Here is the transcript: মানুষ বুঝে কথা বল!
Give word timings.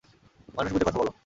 মানুষ 0.57 0.69
বুঝে 0.73 0.85
কথা 0.87 0.99
বল! 0.99 1.07